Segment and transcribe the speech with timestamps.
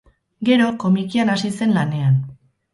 [0.49, 2.21] Gero, komikian hasi zen lanean.